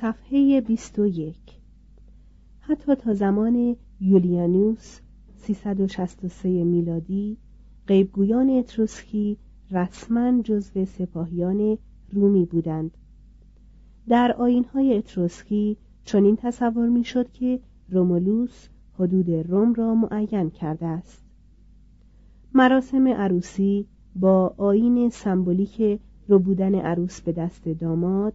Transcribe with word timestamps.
صفحه 0.00 0.60
21 0.60 1.36
حتی 2.60 2.94
تا 2.94 3.14
زمان 3.14 3.76
یولیانوس 4.00 5.00
363 5.36 6.64
میلادی 6.64 7.36
غیبگویان 7.86 8.50
اتروسکی 8.50 9.36
رسما 9.70 10.42
جزو 10.42 10.84
سپاهیان 10.84 11.78
رومی 12.12 12.44
بودند. 12.44 12.90
در 14.08 14.32
آینهای 14.32 14.98
اتروسکی 14.98 15.76
چنین 16.04 16.36
تصور 16.36 16.88
می‌شد 16.88 17.32
که 17.32 17.60
رومولوس 17.88 18.68
حدود 18.98 19.30
روم 19.30 19.74
را 19.74 19.94
معین 19.94 20.50
کرده 20.50 20.86
است. 20.86 21.24
مراسم 22.54 23.08
عروسی 23.08 23.86
با 24.16 24.54
آین 24.56 25.10
سمبولیک 25.10 26.00
رو 26.28 26.38
بودن 26.38 26.74
عروس 26.74 27.20
به 27.20 27.32
دست 27.32 27.68
داماد 27.68 28.34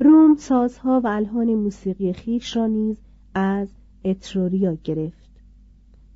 روم 0.00 0.34
سازها 0.34 1.00
و 1.04 1.06
الهان 1.06 1.54
موسیقی 1.54 2.12
خیش 2.12 2.56
را 2.56 2.66
نیز 2.66 2.96
از 3.34 3.68
اتروریا 4.04 4.74
گرفت. 4.84 5.30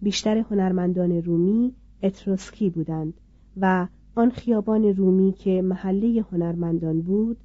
بیشتر 0.03 0.39
هنرمندان 0.39 1.13
رومی 1.13 1.75
اتروسکی 2.03 2.71
بودند 2.71 3.15
و 3.57 3.89
آن 4.15 4.31
خیابان 4.31 4.85
رومی 4.85 5.33
که 5.33 5.63
محله 5.63 6.25
هنرمندان 6.33 7.03
بود 7.03 7.37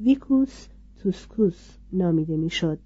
ویکوس 0.00 0.68
توسکوس 0.96 1.78
نامیده 1.92 2.36
می‌شد. 2.36 2.78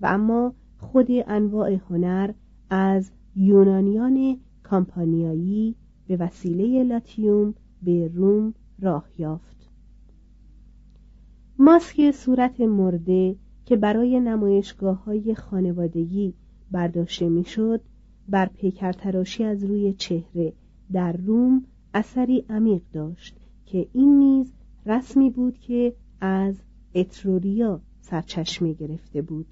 و 0.00 0.06
اما 0.06 0.54
خود 0.78 1.06
انواع 1.10 1.72
هنر 1.90 2.32
از 2.70 3.10
یونانیان 3.36 4.40
کامپانیایی 4.62 5.76
به 6.06 6.16
وسیله 6.16 6.84
لاتیوم 6.84 7.54
به 7.82 8.10
روم 8.14 8.54
راه 8.80 9.08
یافت. 9.18 9.57
ماسک 11.60 12.10
صورت 12.10 12.60
مرده 12.60 13.36
که 13.64 13.76
برای 13.76 14.20
نمایشگاه 14.20 15.04
های 15.04 15.34
خانوادگی 15.34 16.34
برداشته 16.70 17.28
می‌شد 17.28 17.80
بر 18.28 18.46
پیکر 18.46 18.92
تراشی 18.92 19.44
از 19.44 19.64
روی 19.64 19.92
چهره 19.92 20.52
در 20.92 21.12
روم 21.12 21.64
اثری 21.94 22.44
عمیق 22.50 22.82
داشت 22.92 23.36
که 23.66 23.88
این 23.92 24.18
نیز 24.18 24.52
رسمی 24.86 25.30
بود 25.30 25.58
که 25.58 25.94
از 26.20 26.54
اتروریا 26.94 27.80
سرچشمه 28.00 28.72
گرفته 28.72 29.22
بود. 29.22 29.46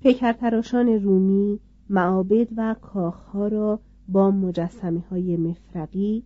پیکرتراشان 0.00 0.88
رومی 0.88 1.60
معابد 1.88 2.48
و 2.56 2.74
کاخها 2.80 3.48
را 3.48 3.80
با 4.08 4.30
مجسمه 4.30 5.00
های 5.00 5.36
مفرقی 5.36 6.22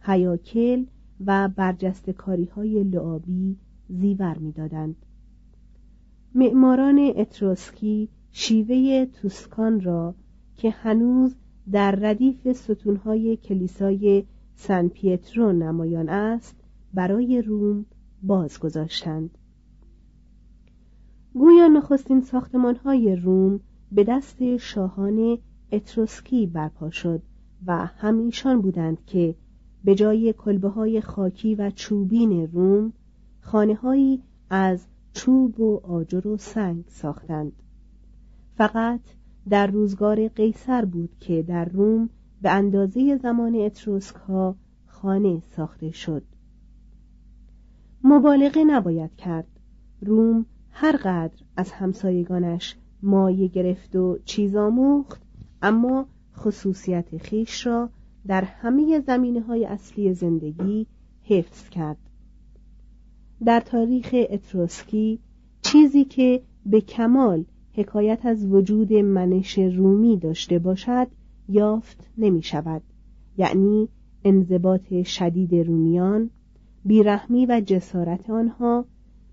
هیاکل 0.00 0.84
و 1.26 1.48
برجستکاری 1.56 2.44
های 2.44 2.84
لعابی 2.84 3.56
زیور 3.88 4.38
می‌دادند. 4.38 4.96
معماران 6.34 7.12
اتروسکی 7.16 8.08
شیوه 8.32 9.06
توسکان 9.06 9.80
را 9.80 10.14
که 10.56 10.70
هنوز 10.70 11.34
در 11.72 11.90
ردیف 11.90 12.52
ستونهای 12.52 13.36
کلیسای 13.36 14.24
سن 14.54 14.88
پیترو 14.88 15.52
نمایان 15.52 16.08
است 16.08 16.56
برای 16.94 17.42
روم 17.42 17.86
بازگذاشتند 18.22 19.38
گویا 21.34 21.68
نخستین 21.68 22.20
ساختمانهای 22.20 23.16
روم 23.16 23.60
به 23.92 24.04
دست 24.04 24.56
شاهان 24.56 25.38
اتروسکی 25.72 26.46
برپا 26.46 26.90
شد 26.90 27.22
و 27.66 27.86
همیشان 27.86 28.60
بودند 28.60 29.04
که 29.06 29.34
به 29.84 29.94
جای 29.94 30.32
کلبه 30.32 30.68
های 30.68 31.00
خاکی 31.00 31.54
و 31.54 31.70
چوبین 31.70 32.46
روم 32.52 32.92
خانه 33.44 34.18
از 34.50 34.86
چوب 35.12 35.60
و 35.60 35.80
آجر 35.86 36.26
و 36.26 36.36
سنگ 36.36 36.84
ساختند. 36.88 37.52
فقط 38.56 39.00
در 39.50 39.66
روزگار 39.66 40.28
قیصر 40.28 40.84
بود 40.84 41.10
که 41.20 41.42
در 41.42 41.64
روم 41.64 42.10
به 42.42 42.50
اندازه 42.50 43.16
زمان 43.16 43.54
اتروسک 43.54 44.16
ها 44.16 44.56
خانه 44.86 45.42
ساخته 45.56 45.90
شد. 45.90 46.22
مبالغه 48.04 48.64
نباید 48.64 49.16
کرد. 49.16 49.48
روم 50.00 50.46
هر 50.70 50.96
قدر 50.96 51.42
از 51.56 51.72
همسایگانش 51.72 52.76
مایه 53.02 53.48
گرفت 53.48 53.96
و 53.96 54.18
چیز 54.24 54.56
آموخت 54.56 55.22
اما 55.62 56.06
خصوصیت 56.36 57.16
خیش 57.18 57.66
را 57.66 57.88
در 58.26 58.44
همه 58.44 59.00
زمینه 59.00 59.40
های 59.40 59.64
اصلی 59.64 60.14
زندگی 60.14 60.86
حفظ 61.22 61.68
کرد. 61.68 62.03
در 63.46 63.60
تاریخ 63.60 64.14
اتروسکی 64.30 65.18
چیزی 65.62 66.04
که 66.04 66.42
به 66.66 66.80
کمال 66.80 67.44
حکایت 67.72 68.26
از 68.26 68.46
وجود 68.46 68.92
منش 68.92 69.58
رومی 69.58 70.16
داشته 70.16 70.58
باشد 70.58 71.06
یافت 71.48 72.10
نمی 72.18 72.42
شود 72.42 72.82
یعنی 73.36 73.88
انضباط 74.24 75.02
شدید 75.02 75.54
رومیان 75.54 76.30
بیرحمی 76.84 77.46
و 77.46 77.62
جسارت 77.66 78.30
آنها 78.30 78.84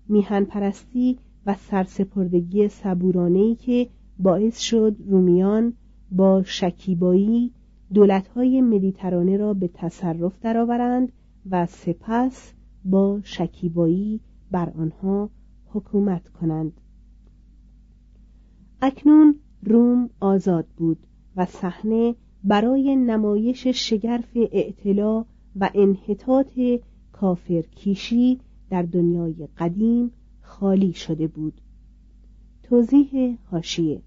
میهن 0.08 0.44
پرستی 0.44 1.18
و 1.46 1.54
سرسپردگی 1.54 2.68
صبورانهی 2.68 3.54
که 3.54 3.88
باعث 4.18 4.58
شد 4.58 4.96
رومیان 5.06 5.72
با 6.10 6.42
شکیبایی 6.42 7.52
دولتهای 7.94 8.60
مدیترانه 8.60 9.36
را 9.36 9.54
به 9.54 9.70
تصرف 9.74 10.32
درآورند 10.40 11.12
و 11.50 11.66
سپس 11.66 12.52
با 12.84 13.20
شکیبایی 13.24 14.20
بر 14.50 14.70
آنها 14.70 15.30
حکومت 15.66 16.28
کنند. 16.28 16.72
اکنون 18.82 19.34
روم 19.62 20.10
آزاد 20.20 20.66
بود 20.76 21.06
و 21.36 21.46
صحنه 21.46 22.14
برای 22.44 22.96
نمایش 22.96 23.66
شگرف 23.66 24.30
اعتلا 24.34 25.24
و 25.56 25.70
انحطاط 25.74 26.60
کافر 27.12 27.62
کیشی 27.62 28.40
در 28.70 28.82
دنیای 28.82 29.48
قدیم 29.58 30.10
خالی 30.40 30.92
شده 30.92 31.26
بود. 31.26 31.60
توضیح 32.62 33.38
هاشیه 33.50 34.02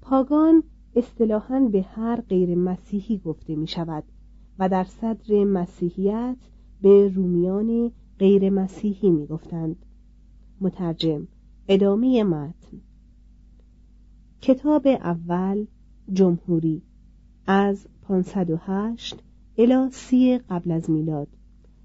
پاگان 0.00 0.62
اصطلاحا 0.96 1.60
به 1.72 1.82
هر 1.82 2.20
غیر 2.20 2.54
مسیحی 2.54 3.18
گفته 3.18 3.56
می 3.56 3.66
شود 3.66 4.04
و 4.58 4.68
در 4.68 4.84
صدر 4.84 5.44
مسیحیت 5.44 6.36
به 6.82 7.08
رومیان 7.08 7.92
غیر 8.18 8.50
مسیحی 8.50 9.10
می 9.10 9.26
گفتند 9.26 9.76
مترجم 10.60 11.28
ادامه 11.68 12.24
متن. 12.24 12.80
کتاب 14.40 14.86
اول 14.86 15.66
جمهوری 16.12 16.82
از 17.46 17.86
508 18.02 19.22
الی 19.58 19.90
سی 19.90 20.38
قبل 20.38 20.70
از 20.70 20.90
میلاد 20.90 21.28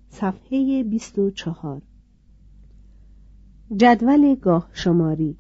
صفحه 0.09 0.83
24 0.83 1.81
جدول 3.75 4.35
گاه 4.35 4.69
شماری. 4.73 5.38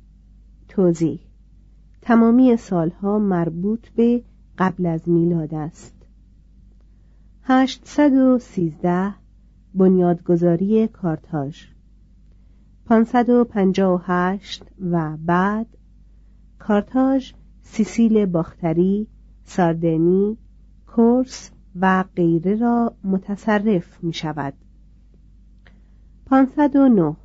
توضیح 0.67 1.19
تمامی 2.01 2.57
سالها 2.57 3.19
مربوط 3.19 3.89
به 3.89 4.23
قبل 4.57 4.85
از 4.85 5.09
میلاد 5.09 5.53
است. 5.53 5.95
813 7.43 9.26
بنیادگذاری 9.77 10.87
کارتاژ. 10.87 11.65
558 12.85 14.63
و 14.91 15.17
بعد 15.25 15.67
کارتاژ 16.59 17.33
سیسیل 17.61 18.25
باختری 18.25 19.07
ساردنی 19.43 20.37
کورس 20.87 21.51
و 21.75 22.03
غیره 22.15 22.55
را 22.55 22.93
متصرف 23.03 24.03
می 24.03 24.13
شود 24.13 24.53
509 26.25 27.15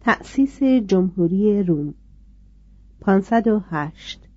تأسیس 0.00 0.62
جمهوری 0.62 1.62
روم. 1.62 1.94
508 3.00 4.28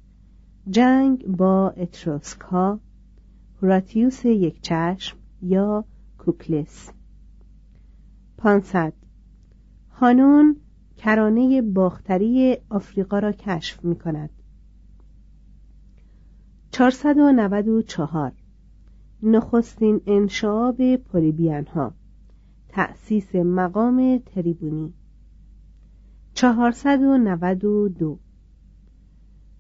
جنگ 0.70 1.28
با 1.28 1.70
اتروسکا 1.70 2.80
هوراتیوس 3.62 4.26
یک 4.26 4.62
چشم 4.62 5.18
یا 5.42 5.86
کوکلس. 6.18 6.97
500 8.38 8.94
هانون 9.92 10.56
کرانه 10.98 11.62
باختری 11.62 12.58
آفریقا 12.70 13.20
را 13.20 13.32
کشف 13.32 13.86
می 13.86 13.96
کند 13.96 14.30
494 16.72 18.32
نخستین 19.24 20.02
انشاب 20.08 20.96
پولیبیان 20.96 21.66
ها 21.66 21.94
تأسیس 22.70 23.36
مقام 23.36 24.18
تریبونی. 24.18 24.94
492 26.34 28.20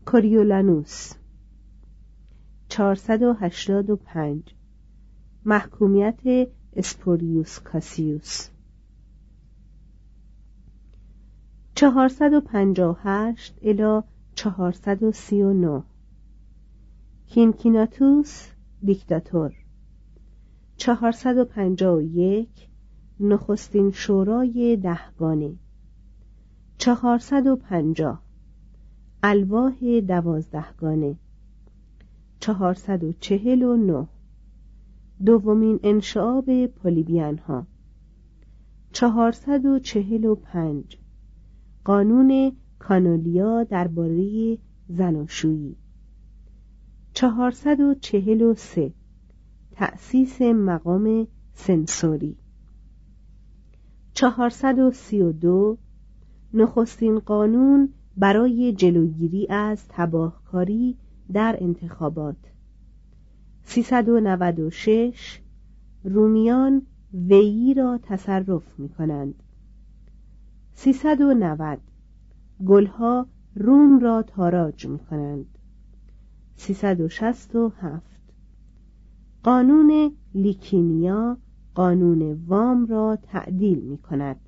کوریولانوس. 0.05 1.13
485 2.69 4.55
محکومیت 5.45 6.19
اسپوریوس 6.75 7.59
کاسیوس. 7.59 8.49
458 11.77 13.53
الی 13.61 14.01
439 14.35 15.83
کینکیناتوس 17.27 18.47
دیکتاتور. 18.85 19.53
451 20.77 22.47
نخستین 23.19 23.91
شورای 23.91 24.77
دهگانه 24.83 25.53
450 26.77 28.21
الواح 29.23 29.99
دوازدهگانه 30.07 31.15
449 32.39 34.07
دومین 35.25 35.79
انشعاب 35.83 36.65
پولیبیان 36.65 37.37
ها 37.37 37.67
445 38.91 40.97
قانون 41.87 42.51
کانولیا 42.79 43.63
درباره 43.63 44.57
زناشویی. 44.87 45.75
443 47.13 48.93
تأسیس 49.71 50.41
مقام 50.41 51.27
سنسوری. 51.53 52.37
432 54.13 55.77
نخستین 56.53 57.19
قانون 57.19 57.89
برای 58.17 58.73
جلوگیری 58.73 59.47
از 59.49 59.87
تباهکاری 59.89 60.97
در 61.33 61.57
انتخابات. 61.61 62.35
396 63.63 65.39
رومیان 66.03 66.81
ویی 67.13 67.73
را 67.73 67.99
تصرف 68.03 68.79
می 68.79 68.89
کنند 68.89 69.43
390 70.79 71.79
گلها 72.67 73.27
روم 73.55 73.99
را 73.99 74.23
تاراج 74.23 74.87
می 74.87 74.99
کنند 74.99 75.57
367 76.55 77.55
قانون 79.43 80.11
لیکینیا 80.33 81.37
قانون 81.75 82.33
وام 82.47 82.85
را 82.85 83.17
تعدیل 83.21 83.79
می 83.79 83.97
کند 83.97 84.39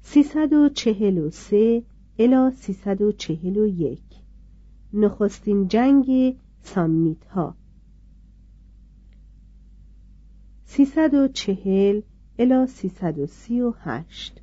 343 0.00 1.82
الی 2.18 2.50
341 2.50 4.00
نخستین 4.92 5.68
جنگ 5.68 6.36
سامنیت 6.60 7.24
ها 7.24 7.56
340 10.64 12.00
الی 12.38 12.66
338 12.66 14.40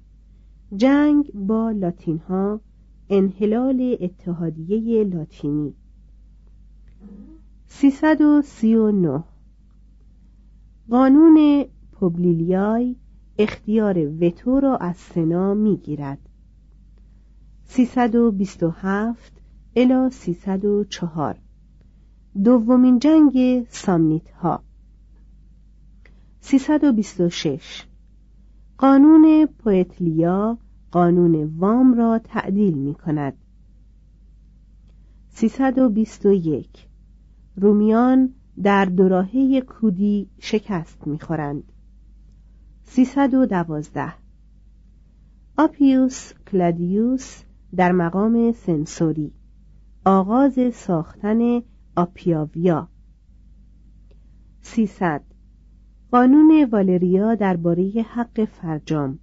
جنگ 0.76 1.32
با 1.34 1.72
لاتین 1.72 2.18
ها 2.18 2.62
انحلال 3.10 3.98
اتحادیه 4.00 5.04
لاتینی. 5.04 5.74
339 7.68 9.24
قانون 10.90 11.66
پوبلیلیای 11.92 12.96
اختیار 13.40 14.24
وتو 14.24 14.60
را 14.60 14.78
از 14.78 14.98
سنا 14.98 15.54
می‌گیرد. 15.54 16.30
327 17.66 19.42
الی 19.76 20.10
304 20.10 21.40
دومین 22.44 23.00
جنگ 23.00 23.66
سامنیت 23.70 24.32
ها 24.32 24.64
326 26.42 27.84
قانون 28.78 29.46
پویتلیا 29.46 30.58
قانون 30.92 31.44
وام 31.58 31.94
را 31.94 32.20
تعدیل 32.20 32.74
می 32.74 32.94
کند 32.94 33.34
321 35.30 36.88
رومیان 37.56 38.34
در 38.64 38.86
دوراهه 38.86 39.62
کودی 39.62 40.30
شکست 40.40 41.08
می‌خورند. 41.08 41.64
312 42.84 44.14
آپیوس 45.58 46.34
کلادیوس 46.34 47.44
در 47.76 47.92
مقام 47.92 48.52
سنسوری. 48.52 49.32
آغاز 50.06 50.60
ساختن 50.74 51.62
آپیاویا. 51.96 52.88
300 54.62 55.24
قانون 56.12 56.70
والریا 56.72 57.36
درباره 57.36 58.06
حق 58.10 58.46
فرجام. 58.46 59.20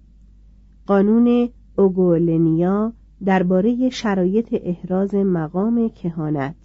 قانون 0.85 1.49
اوگولنیا 1.77 2.93
درباره 3.25 3.89
شرایط 3.89 4.47
احراز 4.51 5.15
مقام 5.15 5.89
کهانت. 5.89 6.55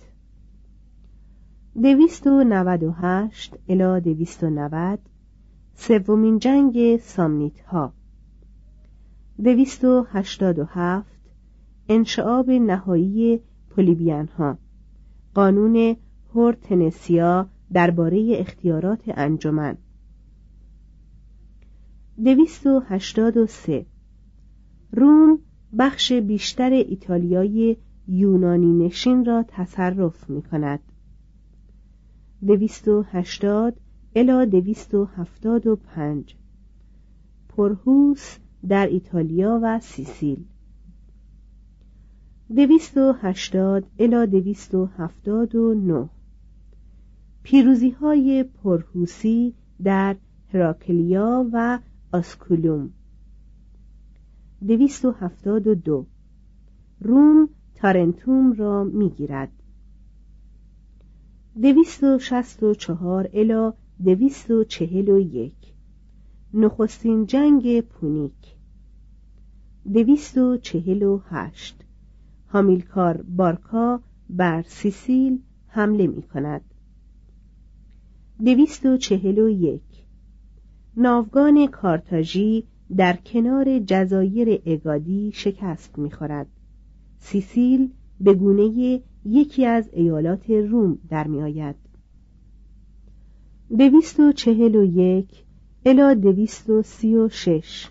دویست 1.83 2.27
و 2.27 2.45
نود 2.45 2.83
و 2.83 2.91
هشت 2.91 3.57
الا 3.69 3.99
دویست 3.99 4.45
و 4.45 4.51
نود 4.51 4.99
سومین 5.75 6.39
جنگ 6.39 6.97
سامنیت 6.97 7.61
ها 7.61 7.93
دویست 9.45 9.85
و 9.85 10.07
هشتاد 10.13 10.59
و 10.59 10.65
هفت 10.65 11.21
انشعاب 11.89 12.51
نهایی 12.51 13.41
پولیبیان 13.71 14.27
ها 14.27 14.59
قانون 15.35 15.97
هورتنسیا 16.35 17.47
درباره 17.73 18.37
اختیارات 18.39 19.01
انجمن. 19.07 19.77
دویست 22.23 22.67
و 22.67 22.81
هشتاد 22.81 23.37
و 23.37 23.47
سه. 23.47 23.87
روم 24.93 25.39
بخش 25.79 26.13
بیشتر 26.13 26.71
ایتالیای 26.71 27.77
یونانی 28.09 28.87
نشین 28.87 29.25
را 29.25 29.45
تصرف 29.49 30.31
می 30.31 30.43
کند 30.43 30.81
دویست 32.47 32.89
و 32.89 33.03
هشتاد 33.03 33.77
الا 34.15 34.45
دویست 34.45 34.95
و 34.95 35.05
هفتاد 35.05 35.67
و 35.67 35.77
پنج. 35.77 36.37
پرهوس 37.49 38.39
در 38.69 38.87
ایتالیا 38.87 39.61
و 39.63 39.81
سیسیل. 39.81 40.45
دویست 42.57 42.97
و 42.97 43.13
هشتاد 43.13 43.85
الا 43.99 44.27
دویست 44.27 44.75
و 44.75 44.87
هفتاد 44.87 45.55
و 45.55 45.75
نه. 45.75 46.09
پیروزی 47.43 47.91
های 47.91 48.45
پرهوسی 48.45 49.55
در 49.83 50.17
هراکلیا 50.53 51.47
و 51.53 51.79
آسکولوم. 52.15 52.91
دویست 54.67 55.05
و 55.05 55.11
هفتاد 55.11 55.67
و 55.67 55.75
دو. 55.75 56.07
روم 57.01 57.49
تارنتوم 57.75 58.53
را 58.53 58.85
می‌گیرد. 58.85 59.53
دویست 61.63 62.05
و 62.05 62.19
شست 62.19 62.63
و 62.63 62.75
چهار 62.75 63.31
الا 63.33 63.75
دویست 64.05 64.51
و 64.51 64.65
چهل 64.65 65.09
و 65.09 65.19
یک. 65.21 65.75
نخستین 66.55 67.27
جنگ 67.27 67.81
پونیک. 67.81 68.57
دویست 69.93 70.39
و 70.39 70.57
چهل 70.57 71.03
و 71.03 71.21
هشت. 71.29 71.85
هامیلکار 72.49 73.23
بارکا 73.23 74.01
بر 74.31 74.63
سیسیل 74.63 75.43
حمله 75.67 76.07
می 76.07 76.23
کند 76.23 76.65
دویست 78.45 78.87
و 78.87 78.97
چهل 78.97 79.39
و 79.39 79.49
یک. 79.49 79.94
ناوگان 80.97 81.67
کارتاژی 81.67 82.65
در 82.97 83.17
کنار 83.17 83.79
جزایر 83.79 84.63
اگادی 84.67 85.33
شکست 85.35 85.99
می‌خورد. 85.99 86.47
سیسیل 87.19 87.91
به 88.21 88.35
گونه 88.35 89.01
یکی 89.25 89.67
از 89.67 89.91
ایالات 89.93 90.51
روم 90.51 90.99
در 91.09 91.27
میآید. 91.27 91.75
دویست 93.79 94.21
و 94.21 94.33
چهل 94.33 94.75
و 94.75 94.85
یک 94.85 95.45
الا 95.87 96.15
دویست 96.15 96.71
و 96.71 96.83
سی 96.83 97.17
و 97.17 97.29
شش. 97.29 97.89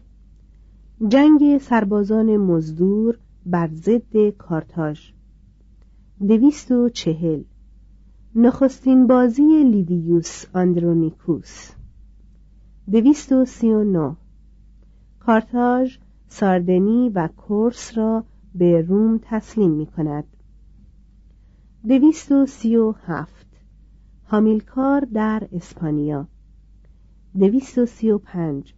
جنگ 1.07 1.57
سربازان 1.57 2.37
مزدور 2.37 3.17
بر 3.45 3.69
ضد 3.73 4.29
کارتاژ. 4.29 4.99
دویست 6.27 6.71
و 6.71 6.89
چهل. 6.89 7.43
نخستین 8.35 9.07
بازی 9.07 9.63
لیویوس 9.63 10.45
آندرونیکوس. 10.53 11.69
دویست 12.91 13.31
و 13.31 13.45
سی 13.45 13.71
و 13.71 13.83
نو 13.83 14.15
کارتاژ 15.19 15.97
ساردنی 16.27 17.09
و 17.09 17.27
کورس 17.27 17.97
را 17.97 18.25
به 18.55 18.81
روم 18.81 19.19
تسلیم 19.23 19.71
می 19.71 19.85
کند 19.85 20.23
دویست 21.87 22.31
و 22.31 22.45
سی 22.45 22.75
و 22.75 22.91
هفت. 22.91 23.47
هامیلکار 24.25 25.01
در 25.13 25.47
اسپانیا. 25.51 26.27
دویست 27.39 27.77
و 27.77 27.85
سی 27.85 28.11
و 28.11 28.17
پنج. 28.17 28.73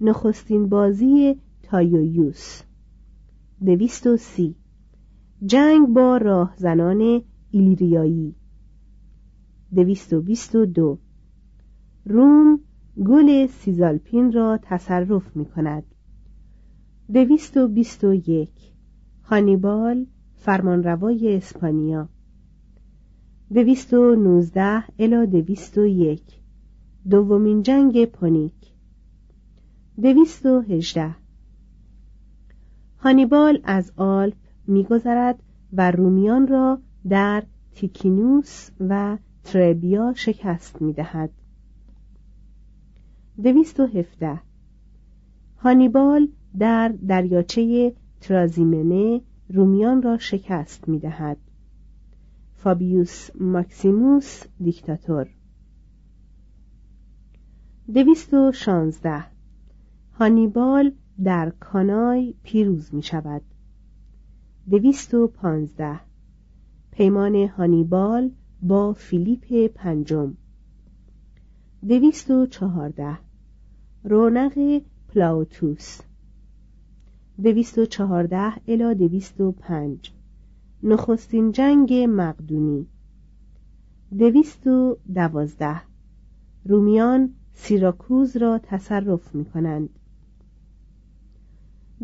نخستین 0.00 0.68
بازی 0.68 1.40
نایویوس. 1.62 2.62
دویست 3.64 4.06
و 4.06 4.16
سی. 4.16 4.56
جنگ 5.46 5.88
با 5.88 6.16
راهزنان 6.16 7.22
ایلیریایی. 7.50 8.34
دویست 9.74 10.12
و 10.12 10.20
بیست 10.20 10.54
و 10.54 10.66
دو. 10.66 10.98
روم 12.04 12.60
گل 13.02 13.46
سیزالپین 13.46 14.32
را 14.32 14.58
تصرف 14.62 15.36
می 15.36 15.44
کند 15.44 15.84
دویست 17.14 17.56
و 17.56 17.68
بیست 17.68 18.04
و 18.04 18.14
یک. 18.14 18.72
هانیبال 19.22 20.06
فرمانروای 20.34 21.36
اسپانیا. 21.36 22.08
دویست 23.54 23.94
و 23.94 24.14
نوزده 24.14 24.84
الا 24.98 25.24
دویست 25.24 25.78
و 25.78 25.86
یک. 25.86 26.40
دومین 27.10 27.62
جنگ 27.62 28.04
پونیک. 28.04 28.74
دویست 30.02 30.46
و 30.46 30.60
هجده. 30.60 31.16
هانیبال 32.98 33.60
از 33.64 33.92
آلپ 33.96 34.36
میگذرد 34.66 35.42
و 35.72 35.90
رومیان 35.90 36.46
را 36.46 36.78
در 37.08 37.42
تیکینوس 37.74 38.70
و 38.80 39.18
تربیا 39.44 40.12
شکست 40.16 40.82
می‌دهد. 40.82 41.30
دویست 43.42 43.80
و 43.80 43.86
هفته 43.86 44.40
هانیبال 45.56 46.28
در 46.58 46.88
دریاچه 46.88 47.94
ترازیمنه 48.20 49.20
رومیان 49.48 50.02
را 50.02 50.18
شکست 50.18 50.88
می 50.88 50.98
دهد. 50.98 51.36
فابیوس 52.54 53.30
ماکسیموس 53.40 54.42
دیکتاتور. 54.60 55.28
دویست 57.94 58.34
و 58.34 58.52
شانزده. 58.52 59.24
هانیبال 60.12 60.92
در 61.24 61.50
کانای 61.50 62.34
پیروز 62.42 62.94
می 62.94 63.02
شود 63.02 63.42
دویست 64.70 65.14
و 65.14 65.26
پانزده. 65.26 66.00
پیمان 66.90 67.34
هانیبال 67.34 68.30
با 68.62 68.92
فیلیپ 68.92 69.66
پنجم. 69.66 70.34
دویست 71.88 72.30
و 72.30 72.46
چهارده. 72.46 73.18
رونق 74.04 74.82
پلاوتوس. 75.08 76.00
دویست 77.42 77.78
و 77.78 77.86
چهارده 77.86 78.52
الا 78.68 78.94
دویست 78.94 79.40
و 79.40 79.52
پنج. 79.52 80.12
نخستین 80.82 81.52
جنگ 81.52 81.92
مقدونی. 82.08 82.86
دویست 84.18 84.66
و 84.66 84.96
دوازده. 85.14 85.80
رومیان 86.64 87.34
سیراکوز 87.52 88.36
را 88.36 88.58
تصرف 88.58 89.34
می 89.34 89.44
کنند 89.44 89.88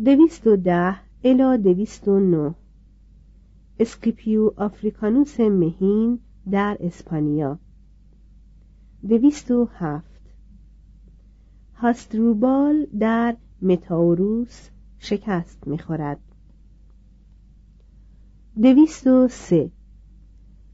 دویست 0.05 0.47
و 0.47 0.55
ده 0.55 0.95
الا 1.23 1.57
دویست 1.57 2.07
و 2.07 2.19
نو 2.19 2.53
اسکیپیو 3.79 4.51
آفریکانوس 4.55 5.39
مهین 5.39 6.19
در 6.51 6.77
اسپانیا. 6.79 7.59
دویست 9.09 9.51
و 9.51 9.69
هفت. 9.73 10.21
هاستروبال 11.75 12.85
در 12.99 13.37
متاوروس 13.61 14.69
شکست 14.99 15.67
می‌خورد. 15.67 16.19
دویست 18.61 19.07
و 19.07 19.27
سه. 19.27 19.71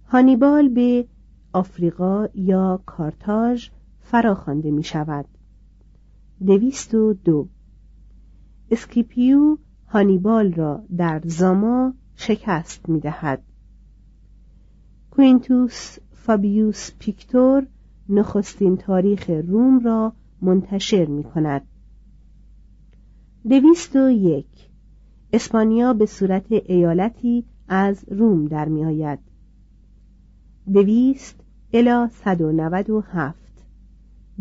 هانیبال 0.05 0.69
به 0.69 1.07
آفریقا 1.53 2.27
یا 2.35 2.81
کارتاژ 2.85 3.69
فراخوانده 3.99 4.71
می 4.71 4.83
شود 4.83 5.25
دویست 6.45 6.93
و 6.95 7.13
دو. 7.13 7.47
اسکیپیو 8.71 9.57
هانیبال 9.87 10.53
را 10.53 10.83
در 10.97 11.21
زاما 11.25 11.93
شکست 12.15 12.89
می 12.89 12.99
دهد 12.99 13.43
کوینتوس 15.11 15.97
فابیوس 16.11 16.91
پیکتور 16.99 17.67
نخستین 18.09 18.77
تاریخ 18.77 19.29
روم 19.29 19.79
را 19.79 20.13
منتشر 20.41 21.05
می 21.05 21.23
کند. 21.23 21.61
دویست 23.49 23.95
و 23.95 24.09
یک. 24.09 24.69
اسپانیا 25.33 25.93
به 25.93 26.05
صورت 26.05 26.51
ایالتی 26.51 27.45
از 27.67 28.05
روم 28.11 28.45
در 28.45 28.67
می 28.67 28.85
آید. 28.85 29.19
دویست 30.73 31.35
الا 31.73 32.07
صد 32.07 32.41
و 32.41 32.51
نود 32.51 32.89
و 32.89 33.01
هفت. 33.01 33.65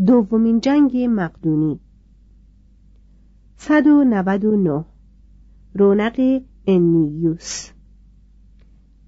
دومین 0.07 0.61
جنگ 0.61 0.97
مقدونی. 1.11 1.81
صد 3.57 3.87
و 3.87 4.05
نود 4.05 4.45
و 4.45 4.57
نه. 4.57 4.85
رونق 5.75 6.43
انیوس. 6.67 7.71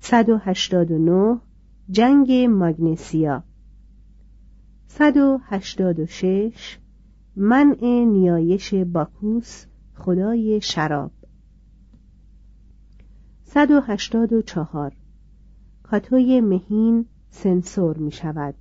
189 0.00 1.40
جنگ 1.90 2.32
ماگنسیا. 2.32 3.47
186 4.88 6.78
منع 7.36 8.04
نیایش 8.04 8.74
باکوس 8.74 9.64
خدای 9.94 10.60
شراب. 10.60 11.10
184 13.44 14.92
کاتوی 15.82 16.40
مهین 16.40 17.06
سنسور 17.30 17.96
می 17.98 18.10
شود. 18.10 18.54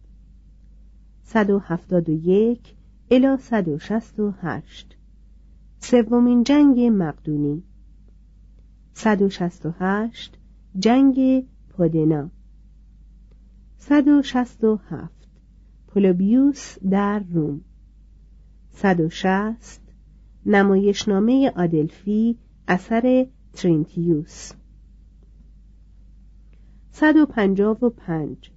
171 1.24 2.76
الی 3.12 3.38
168 3.38 4.98
سومین 5.80 6.44
جنگ 6.44 6.80
مقدونی. 6.80 7.64
168 8.94 10.38
جنگ 10.80 11.46
پودنا. 11.70 12.30
167 13.78 15.17
پولوبیوس 15.98 16.78
در 16.90 17.20
روم. 17.20 17.62
160 18.72 19.80
نمایشنامه 20.46 21.52
آدلفی 21.56 22.38
اثر 22.68 23.28
ترینتیوس. 23.54 24.52
155 26.92 28.52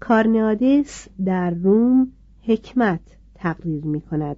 کارنادس 0.00 1.08
در 1.24 1.50
روم 1.50 2.12
حکمت 2.42 3.00
تقریر 3.34 3.84
می 3.84 4.00
کند 4.00 4.36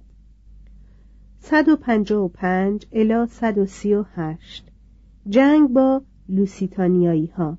155 1.39 2.85
الی 2.91 3.25
138 3.27 4.67
جنگ 5.29 5.69
با 5.69 6.01
لوسیتانیایی 6.29 7.27
ها 7.27 7.57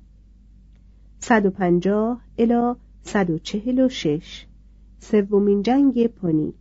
150 1.19 2.21
الی 2.37 2.73
146 3.01 4.45
سومین 4.99 5.61
جنگ 5.61 6.07
پونیک. 6.07 6.55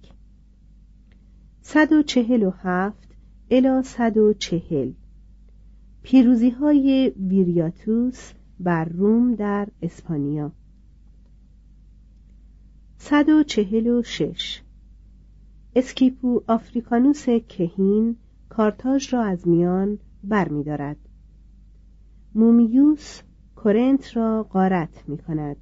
147 1.61 3.09
الی 3.51 3.83
140 3.83 4.93
پیروزی 6.03 6.51
های 6.51 7.13
ویریاتوس 7.29 8.33
بر 8.61 8.85
روم 8.85 9.35
در 9.35 9.69
اسپانیا. 9.83 10.53
146 12.99 14.61
اسکیپو 15.77 16.43
آفریکانوس 16.47 17.25
کهین 17.29 18.17
کارتاژ 18.49 19.15
را 19.15 19.23
از 19.25 19.49
میان 19.49 19.99
برمیدارد. 20.25 20.97
مومیوس 22.35 23.21
کرنت 23.65 24.17
را 24.17 24.43
غارت 24.43 25.09
می 25.09 25.19
کند 25.19 25.57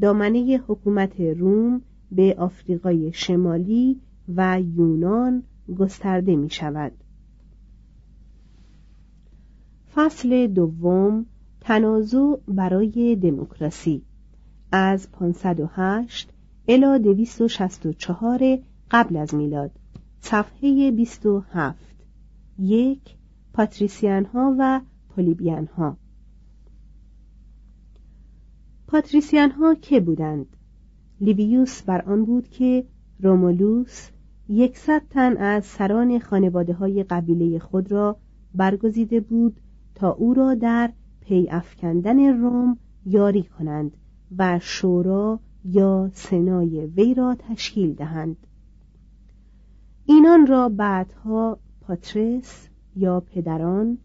دامنه 0.00 0.60
حکومت 0.66 1.20
روم 1.20 1.82
به 2.12 2.34
آفریقای 2.38 3.12
شمالی 3.12 4.00
و 4.36 4.60
یونان 4.76 5.42
گسترده 5.78 6.36
می 6.36 6.50
شود 6.50 6.92
فصل 9.94 10.46
دوم 10.46 11.26
تنازع 11.60 12.36
برای 12.48 13.16
دموکراسی. 13.16 14.02
از 14.72 15.12
508 15.12 16.32
الی 16.68 16.98
264 16.98 18.58
قبل 18.90 19.16
از 19.16 19.34
میلاد. 19.34 19.70
صفحه 20.20 20.90
27 20.90 21.78
یک 22.58 23.16
پاتریسیان 23.52 24.24
ها 24.24 24.56
و 24.58 24.80
پولیبیان 25.08 25.66
ها 25.66 25.96
پاتریسیان 28.92 29.50
ها 29.50 29.74
که 29.74 30.00
بودند؟ 30.00 30.46
لیویوس 31.20 31.82
بر 31.82 32.00
آن 32.00 32.24
بود 32.24 32.48
که 32.48 32.84
رومولوس 33.20 34.08
یکصد 34.48 35.02
تن 35.10 35.36
از 35.36 35.64
سران 35.64 36.18
خانواده 36.18 36.72
های 36.72 37.02
قبیله 37.02 37.58
خود 37.58 37.92
را 37.92 38.16
برگزیده 38.54 39.20
بود 39.20 39.60
تا 39.94 40.10
او 40.10 40.34
را 40.34 40.54
در 40.54 40.92
پی 41.20 41.48
افکندن 41.50 42.40
روم 42.40 42.78
یاری 43.06 43.42
کنند 43.42 43.96
و 44.38 44.58
شورا 44.62 45.40
یا 45.64 46.10
سنای 46.14 46.86
وی 46.86 47.14
را 47.14 47.36
تشکیل 47.38 47.94
دهند. 47.94 48.46
اینان 50.06 50.46
را 50.46 50.68
بعدها 50.68 51.58
پاترس 51.80 52.68
یا 52.96 53.20
پدران 53.20 53.98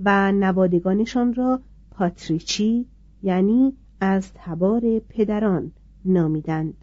و 0.00 0.32
نوادگانشان 0.32 1.34
را 1.34 1.60
پاتریچی 1.90 2.86
یعنی 3.22 3.76
از 4.04 4.32
تبار 4.34 4.98
پدران 5.08 5.72
نامیدند. 6.04 6.74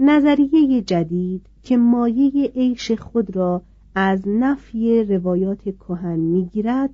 نظریه 0.00 0.82
جدید 0.82 1.46
که 1.62 1.76
مایه 1.76 2.50
عیش 2.54 2.92
خود 2.92 3.36
را 3.36 3.62
از 3.94 4.28
نفی 4.28 5.04
روایات 5.04 5.62
کهن 5.62 6.18
می‌گیرد 6.18 6.90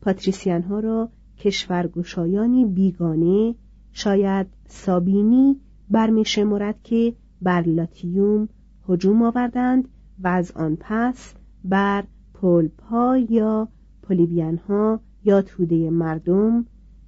پاتریسیان 0.00 0.62
ها 0.62 0.80
را 0.80 1.08
کشورگشایانی 1.38 2.64
بیگانه 2.64 3.54
شاید 3.92 4.46
سابینی 4.66 5.60
برمیشمرد 5.90 6.82
که 6.82 7.14
بر 7.42 7.62
لاتیوم 7.62 8.48
هجوم 8.88 9.22
آوردند 9.22 9.88
و 10.22 10.28
از 10.28 10.52
آن 10.52 10.76
پس 10.80 11.34
بر 11.64 12.04
پولپا 12.34 13.16
یا 13.16 13.68
پولیبیان 14.02 14.56
ها 14.56 15.00
یا 15.24 15.42
توده 15.42 15.90
مردم 15.90 16.66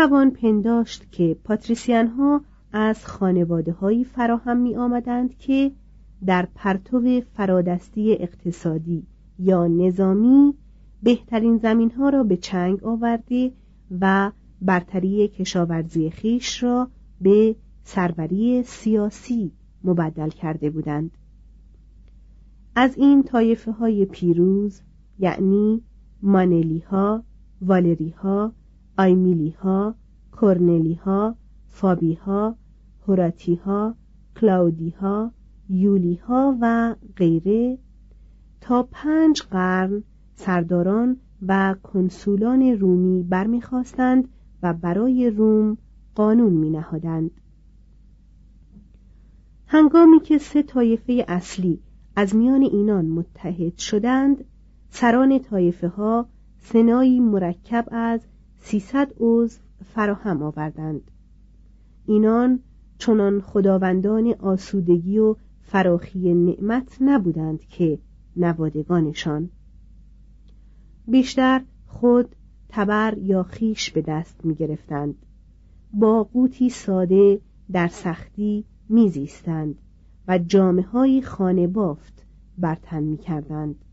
توان 0.00 0.30
پنداشت 0.30 1.12
که 1.12 1.36
پاتریسیان 1.44 2.06
ها 2.06 2.44
از 2.72 3.06
خانواده 3.06 3.72
هایی 3.72 4.04
فراهم 4.04 4.56
می 4.56 4.76
آمدند 4.76 5.38
که 5.38 5.72
در 6.26 6.48
پرتو 6.54 7.20
فرادستی 7.20 8.12
اقتصادی 8.12 9.06
یا 9.38 9.66
نظامی 9.66 10.54
بهترین 11.02 11.58
زمین 11.58 11.90
ها 11.90 12.08
را 12.08 12.22
به 12.22 12.36
چنگ 12.36 12.84
آورده 12.84 13.52
و 14.00 14.32
برتری 14.62 15.28
کشاورزی 15.28 16.10
خیش 16.10 16.62
را 16.62 16.90
به 17.20 17.56
سروری 17.82 18.62
سیاسی 18.62 19.52
مبدل 19.84 20.28
کرده 20.28 20.70
بودند. 20.70 21.10
از 22.74 22.98
این 22.98 23.22
طایفه 23.22 23.72
های 23.72 24.04
پیروز 24.04 24.80
یعنی 25.18 25.82
مانلی 26.22 26.78
ها 26.78 27.24
والری 27.62 28.10
ها 28.10 28.52
آیمیلی 29.00 29.50
ها 29.50 29.94
کرنلی 30.40 30.94
ها 30.94 31.36
فابی 31.68 32.14
ها 32.14 32.56
هوراتی 33.06 33.54
ها 33.54 33.94
کلاودی 34.40 34.90
ها 34.90 35.32
یولیها 35.68 36.56
و 36.60 36.94
غیره 37.16 37.78
تا 38.60 38.88
پنج 38.92 39.42
قرن 39.42 40.02
سرداران 40.34 41.16
و 41.46 41.74
کنسولان 41.82 42.62
رومی 42.62 43.22
برمیخواستند 43.22 44.28
و 44.62 44.72
برای 44.72 45.30
روم 45.30 45.76
قانون 46.14 46.52
می 46.52 46.70
نهادند. 46.70 47.30
هنگامی 49.66 50.20
که 50.20 50.38
سه 50.38 50.62
طایفه 50.62 51.24
اصلی 51.28 51.80
از 52.16 52.36
میان 52.36 52.62
اینان 52.62 53.06
متحد 53.06 53.78
شدند 53.78 54.44
سران 54.90 55.38
طایفه 55.38 55.88
ها 55.88 56.26
سنایی 56.58 57.20
مرکب 57.20 57.88
از 57.90 58.20
سیصد 58.60 59.12
عضو 59.20 59.58
فراهم 59.84 60.42
آوردند. 60.42 61.10
اینان 62.06 62.60
چنان 62.98 63.40
خداوندان 63.40 64.34
آسودگی 64.38 65.18
و 65.18 65.36
فراخی 65.62 66.34
نعمت 66.34 66.96
نبودند 67.00 67.60
که 67.64 67.98
نوادگانشان. 68.36 69.50
بیشتر 71.08 71.62
خود 71.86 72.36
تبر 72.68 73.18
یا 73.18 73.42
خیش 73.42 73.90
به 73.90 74.02
دست 74.02 74.44
می 74.44 74.54
گرفتند 74.54 75.14
با 75.92 76.24
قوتی 76.24 76.70
ساده 76.70 77.40
در 77.72 77.88
سختی 77.88 78.64
میزیستند 78.88 79.78
و 80.28 80.38
جامعه 80.38 80.86
های 80.86 81.22
خانه 81.22 81.66
بافت 81.66 82.26
برتن 82.58 83.02
می 83.02 83.16
کردند. 83.16 83.84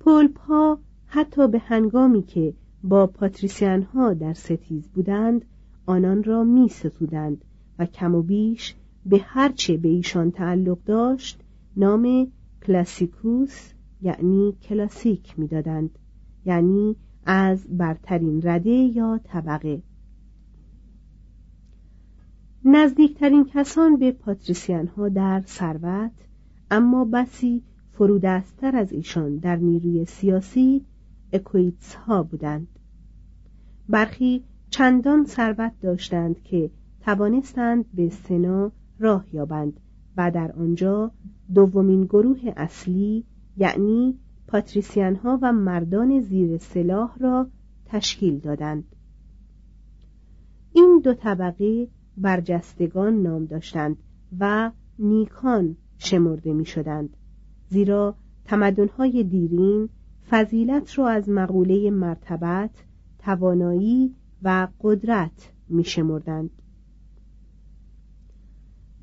پولپا 0.00 0.78
حتی 1.10 1.48
به 1.48 1.58
هنگامی 1.58 2.22
که 2.22 2.54
با 2.82 3.06
پاتریسیان 3.06 3.82
ها 3.82 4.14
در 4.14 4.34
ستیز 4.34 4.88
بودند 4.88 5.44
آنان 5.86 6.24
را 6.24 6.44
می 6.44 6.68
ستودند 6.68 7.44
و 7.78 7.86
کم 7.86 8.14
و 8.14 8.22
بیش 8.22 8.74
به 9.06 9.18
هرچه 9.24 9.76
به 9.76 9.88
ایشان 9.88 10.30
تعلق 10.30 10.78
داشت 10.86 11.40
نام 11.76 12.32
کلاسیکوس 12.66 13.72
یعنی 14.02 14.52
کلاسیک 14.62 15.38
می‌دادند 15.38 15.90
یعنی 16.46 16.96
از 17.26 17.78
برترین 17.78 18.40
رده 18.44 18.70
یا 18.70 19.20
طبقه. 19.24 19.82
نزدیکترین 22.64 23.44
کسان 23.44 23.96
به 23.96 24.12
پاتریسیان 24.12 24.86
ها 24.86 25.08
در 25.08 25.42
ثروت 25.46 26.12
اما 26.70 27.04
بسی 27.04 27.62
فرودستر 27.92 28.76
از 28.76 28.92
ایشان 28.92 29.36
در 29.36 29.56
نیروی 29.56 30.04
سیاسی 30.04 30.84
اکویتس 31.32 31.94
ها 31.94 32.22
بودند. 32.22 32.68
برخی 33.88 34.44
چندان 34.70 35.24
ثروت 35.24 35.72
داشتند 35.80 36.42
که 36.42 36.70
توانستند 37.00 37.84
به 37.94 38.08
سنا 38.08 38.72
راه 38.98 39.24
یابند 39.32 39.80
و 40.16 40.30
در 40.30 40.52
آنجا 40.52 41.10
دومین 41.54 42.04
گروه 42.04 42.52
اصلی 42.56 43.24
یعنی 43.56 44.18
پاتریسیان 44.46 45.14
ها 45.14 45.38
و 45.42 45.52
مردان 45.52 46.20
زیر 46.20 46.58
سلاح 46.58 47.18
را 47.18 47.48
تشکیل 47.86 48.38
دادند. 48.38 48.84
این 50.72 51.00
دو 51.04 51.14
طبقه 51.14 51.88
برجستگان 52.16 53.22
نام 53.22 53.44
داشتند 53.44 53.96
و 54.40 54.70
نیکان 54.98 55.76
شمرده 55.98 56.52
می 56.52 56.64
شدند 56.64 57.16
زیرا 57.68 58.14
تمدنهای 58.44 59.24
دیرین 59.24 59.88
فضیلت 60.30 60.98
را 60.98 61.08
از 61.08 61.28
مقوله 61.28 61.90
مرتبت 61.90 62.70
توانایی 63.18 64.14
و 64.42 64.68
قدرت 64.80 65.52
می 65.68 65.84
شمردند. 65.84 66.50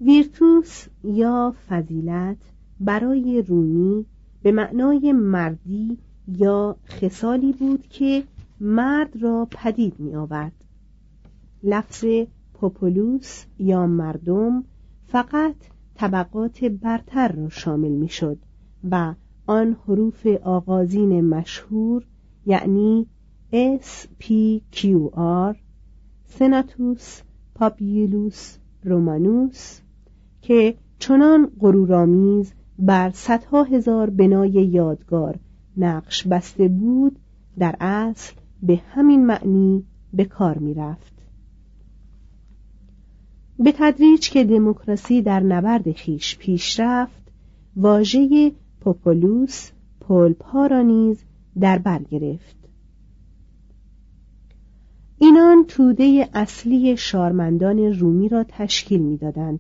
ویرتوس 0.02 0.88
یا 1.04 1.56
فضیلت 1.70 2.38
برای 2.80 3.42
رومی 3.42 4.06
به 4.44 4.52
معنای 4.52 5.14
مردی 5.14 5.98
یا 6.28 6.78
خصالی 6.88 7.54
بود 7.54 7.88
که 7.88 8.24
مرد 8.60 9.24
را 9.24 9.48
پدید 9.52 10.00
می 10.00 10.16
آورد 10.16 10.66
لفظ 11.64 12.06
پوپولوس 12.54 13.46
یا 13.60 13.88
مردم 13.88 14.64
فقط 15.08 15.56
طبقات 15.96 16.64
برتر 16.64 17.28
را 17.32 17.50
شامل 17.50 17.92
می 17.92 18.10
شد 18.10 18.38
و 18.92 19.14
آن 19.46 19.76
حروف 19.88 20.28
آغازین 20.44 21.22
مشهور 21.22 22.06
یعنی 22.46 23.08
S 23.54 24.08
P 24.20 24.26
Q 24.76 24.86
R 25.52 25.56
سناتوس 26.26 27.22
پاپیولوس 27.56 28.58
رومانوس 28.84 29.80
که 30.42 30.76
چنان 31.00 31.52
غرورآمیز 31.60 32.54
بر 32.80 33.10
صدها 33.10 33.64
هزار 33.64 34.10
بنای 34.10 34.52
یادگار 34.52 35.40
نقش 35.78 36.28
بسته 36.28 36.68
بود 36.68 37.20
در 37.58 37.76
اصل 37.80 38.34
به 38.64 38.82
همین 38.90 39.26
معنی 39.26 39.84
به 40.14 40.26
کار 40.26 40.58
می 40.58 40.74
رفت. 40.74 41.14
به 43.60 43.74
تدریج 43.78 44.30
که 44.30 44.44
دموکراسی 44.44 45.22
در 45.22 45.40
نبرد 45.40 45.92
خیش 45.92 46.38
پیش 46.38 46.80
رفت 46.80 47.32
واژه 47.76 48.52
پوپولوس 48.86 49.72
پولپا 50.00 50.66
را 50.66 50.82
نیز 50.82 51.24
در 51.60 51.78
بر 51.78 52.04
گرفت. 52.04 52.56
اینان 55.18 55.66
توده 55.68 56.30
اصلی 56.34 56.98
شارمندان 56.98 57.80
رومی 57.80 58.30
را 58.30 58.46
تشکیل 58.50 59.02
می‌دادند. 59.02 59.60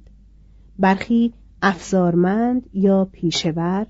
برخی 0.79 1.33
افزارمند 1.61 2.69
یا 2.73 3.05
پیشور 3.11 3.87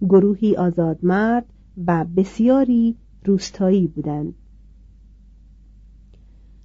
گروهی 0.00 0.56
آزادمرد 0.56 1.46
و 1.86 2.04
بسیاری 2.16 2.96
روستایی 3.24 3.86
بودند. 3.86 4.34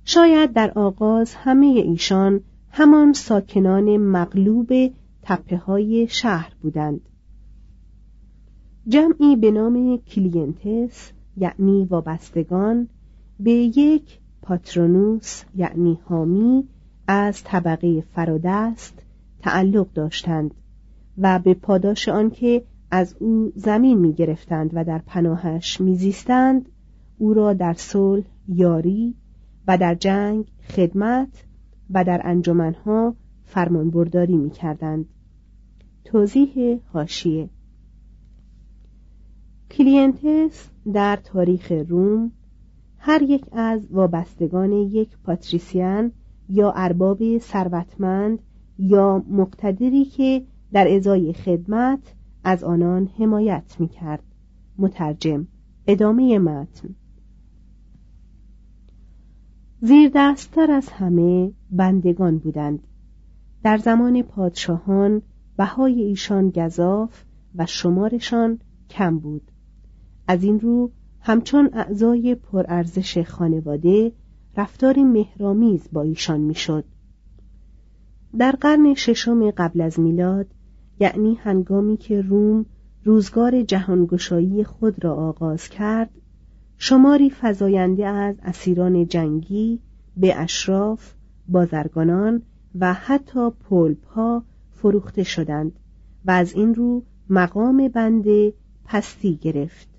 شاید 0.03 0.53
در 0.53 0.71
آغاز 0.75 1.35
همه 1.35 1.65
ایشان 1.65 2.41
همان 2.69 3.13
ساکنان 3.13 3.97
مغلوب 3.97 4.73
تپه 5.21 5.57
های 5.57 6.07
شهر 6.07 6.53
بودند. 6.61 7.01
جمعی 8.87 9.35
به 9.35 9.51
نام 9.51 9.97
کلینتس 9.97 11.11
یعنی 11.37 11.85
وابستگان 11.85 12.87
به 13.39 13.51
یک 13.51 14.19
پاترونوس 14.41 15.43
یعنی 15.55 15.99
حامی 16.05 16.67
از 17.07 17.43
طبقه 17.43 18.01
فرادست 18.01 18.99
تعلق 19.41 19.87
داشتند 19.93 20.53
و 21.17 21.39
به 21.39 21.53
پاداش 21.53 22.09
آنکه 22.09 22.63
از 22.91 23.15
او 23.19 23.51
زمین 23.55 23.97
می 23.97 24.13
گرفتند 24.13 24.69
و 24.73 24.83
در 24.83 25.01
پناهش 25.05 25.81
میزیستند 25.81 26.69
او 27.17 27.33
را 27.33 27.53
در 27.53 27.73
صلح 27.73 28.25
یاری 28.47 29.15
و 29.67 29.77
در 29.77 29.95
جنگ 29.95 30.45
خدمت 30.69 31.43
و 31.89 32.03
در 32.03 32.21
انجمنها 32.23 33.15
فرمانبرداری 33.43 34.35
می 34.35 34.49
کردند. 34.49 35.05
توضیح 36.05 36.79
هاشیه 36.93 37.49
کلینتس 39.71 40.69
در 40.93 41.15
تاریخ 41.15 41.71
روم 41.71 42.31
هر 42.97 43.21
یک 43.21 43.45
از 43.51 43.91
وابستگان 43.91 44.71
یک 44.71 45.17
پاتریسیان 45.23 46.11
یا 46.49 46.73
ارباب 46.75 47.37
ثروتمند 47.37 48.39
یا 48.79 49.23
مقتدری 49.29 50.05
که 50.05 50.45
در 50.73 50.95
ازای 50.95 51.33
خدمت 51.33 52.15
از 52.43 52.63
آنان 52.63 53.09
حمایت 53.19 53.75
می 53.79 53.87
کرد. 53.87 54.23
مترجم 54.77 55.47
ادامه 55.87 56.39
متن. 56.39 56.95
زیر 59.81 60.11
دستتر 60.15 60.71
از 60.71 60.89
همه 60.89 61.51
بندگان 61.71 62.37
بودند. 62.37 62.87
در 63.63 63.77
زمان 63.77 64.21
پادشاهان 64.21 65.21
بهای 65.57 66.01
ایشان 66.01 66.49
گذاف 66.49 67.23
و 67.55 67.65
شمارشان 67.65 68.59
کم 68.89 69.19
بود. 69.19 69.50
از 70.27 70.43
این 70.43 70.59
رو 70.59 70.91
همچون 71.19 71.69
اعضای 71.73 72.35
پرارزش 72.35 73.17
خانواده 73.17 74.11
رفتار 74.57 74.99
مهرامیز 74.99 75.89
با 75.91 76.01
ایشان 76.01 76.41
می‌شد. 76.41 76.85
در 78.37 78.51
قرن 78.51 78.93
ششم 78.93 79.51
قبل 79.51 79.81
از 79.81 79.99
میلاد 79.99 80.47
یعنی 80.99 81.35
هنگامی 81.35 81.97
که 81.97 82.21
روم 82.21 82.65
روزگار 83.03 83.61
جهانگشایی 83.61 84.63
خود 84.63 85.03
را 85.03 85.15
آغاز 85.15 85.69
کرد 85.69 86.09
شماری 86.77 87.31
فزاینده 87.41 88.07
از 88.07 88.35
اسیران 88.43 89.07
جنگی 89.07 89.79
به 90.17 90.35
اشراف 90.39 91.13
بازرگانان 91.47 92.41
و 92.79 92.93
حتی 92.93 93.49
پولپا 93.49 94.43
فروخته 94.71 95.23
شدند 95.23 95.71
و 96.25 96.31
از 96.31 96.53
این 96.53 96.75
رو 96.75 97.03
مقام 97.29 97.87
بنده 97.87 98.53
پستی 98.85 99.35
گرفت. 99.35 99.90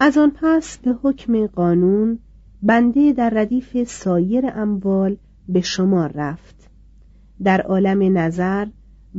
از 0.00 0.18
آن 0.18 0.32
پس 0.34 0.78
به 0.78 0.96
حکم 1.02 1.46
قانون 1.46 2.18
بنده 2.62 3.12
در 3.12 3.30
ردیف 3.30 3.82
سایر 3.82 4.44
اموال 4.54 5.16
به 5.48 5.60
شمار 5.60 6.12
رفت. 6.14 6.70
در 7.42 7.60
عالم 7.60 8.18
نظر 8.18 8.66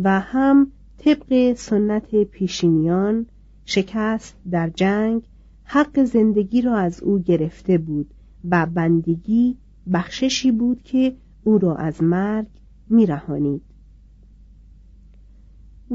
و 0.04 0.20
هم 0.20 0.72
طبق 0.98 1.54
سنت 1.54 2.24
پیشینیان 2.24 3.26
شکست 3.66 4.36
در 4.52 4.70
جنگ 4.70 5.22
حق 5.64 6.04
زندگی 6.04 6.62
را 6.62 6.78
از 6.78 7.04
او 7.04 7.20
گرفته 7.20 7.78
بود 7.78 8.14
و 8.52 8.66
بندگی 8.66 9.58
بخششی 9.94 10.52
بود 10.52 10.82
که 10.84 11.16
او 11.44 11.58
را 11.58 11.76
از 11.76 12.04
مرگ 12.04 12.48
میرهانید. 12.90 13.62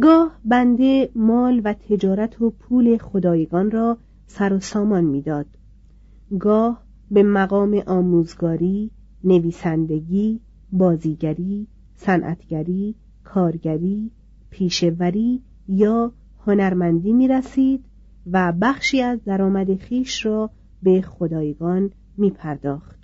گاه 0.01 0.40
بنده 0.44 1.11
مال 1.14 1.61
و 1.64 1.73
تجارت 1.73 2.42
و 2.42 2.51
پول 2.51 2.99
خدایگان 2.99 3.70
را 3.70 3.99
سر 4.27 4.53
و 4.53 4.61
سامان 4.61 5.05
می‌داد 5.05 5.47
گاه 6.39 6.85
به 7.11 7.23
مقام 7.23 7.83
آموزگاری 7.87 8.91
نویسندگی 9.25 10.41
بازیگری 10.73 11.67
صنعتگری 11.95 12.95
کارگری 13.25 14.11
پیشوری 14.51 15.43
یا 15.69 16.13
هنرمندی 16.47 17.13
می 17.13 17.29
رسید 17.29 17.85
و 18.33 18.53
بخشی 18.61 19.01
از 19.01 19.25
درآمد 19.25 19.77
خیش 19.77 20.27
را 20.27 20.51
به 20.83 21.01
خدایگان 21.01 21.91
می 22.17 22.31
پرداخت. 22.31 22.99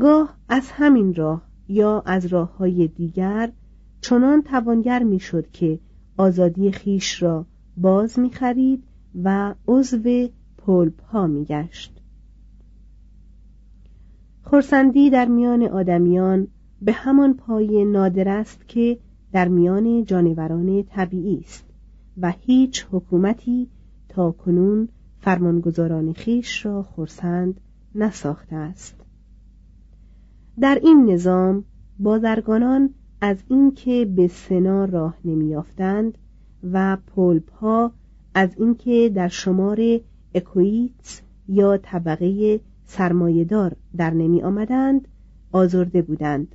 گاه 0.00 0.36
از 0.48 0.70
همین 0.70 1.14
راه 1.14 1.42
یا 1.68 2.02
از 2.06 2.26
راه 2.26 2.56
های 2.56 2.88
دیگر 2.88 3.52
چنان 4.00 4.42
توانگر 4.42 5.02
می 5.02 5.20
که 5.52 5.78
آزادی 6.16 6.72
خیش 6.72 7.22
را 7.22 7.46
باز 7.76 8.18
می 8.18 8.30
خرید 8.30 8.84
و 9.22 9.54
عضو 9.68 10.28
پلپ 10.58 11.02
ها 11.02 11.26
می 11.26 11.44
گشت. 11.44 12.00
خورسندی 14.42 15.10
در 15.10 15.24
میان 15.24 15.62
آدمیان 15.62 16.48
به 16.82 16.92
همان 16.92 17.34
پای 17.34 17.84
نادر 17.84 18.28
است 18.28 18.68
که 18.68 18.98
در 19.32 19.48
میان 19.48 20.04
جانوران 20.04 20.82
طبیعی 20.82 21.40
است 21.40 21.64
و 22.20 22.32
هیچ 22.40 22.86
حکومتی 22.90 23.68
تا 24.08 24.30
کنون 24.30 24.88
فرمانگزاران 25.20 26.12
خیش 26.12 26.66
را 26.66 26.82
خورسند 26.82 27.60
نساخته 27.94 28.56
است 28.56 28.94
در 30.60 30.78
این 30.82 31.10
نظام 31.10 31.64
بازرگانان 31.98 32.90
از 33.20 33.36
اینکه 33.48 34.04
به 34.16 34.28
سنا 34.28 34.84
راه 34.84 35.16
نمیافتند 35.24 36.18
و 36.72 36.96
پلپ 36.96 37.52
ها 37.52 37.92
از 38.34 38.50
اینکه 38.58 39.12
در 39.14 39.28
شمار 39.28 40.00
اکویتس 40.34 41.20
یا 41.48 41.76
طبقه 41.76 42.60
سرمایهدار 42.86 43.76
در 43.96 44.10
نمی 44.10 44.42
آمدند 44.42 45.08
آزرده 45.52 46.02
بودند. 46.02 46.54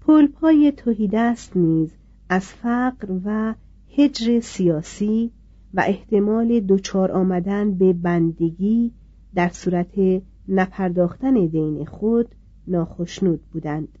پلپ 0.00 0.38
های 0.38 0.72
توهیدست 0.76 1.56
نیز 1.56 1.90
از 2.28 2.44
فقر 2.44 3.20
و 3.24 3.54
هجر 3.96 4.40
سیاسی 4.40 5.30
و 5.74 5.84
احتمال 5.86 6.60
دچار 6.60 7.12
آمدن 7.12 7.74
به 7.74 7.92
بندگی 7.92 8.92
در 9.34 9.48
صورت 9.48 10.22
نپرداختن 10.48 11.46
دین 11.46 11.84
خود 11.84 12.34
ناخشنود 12.66 13.40
بودند. 13.52 13.98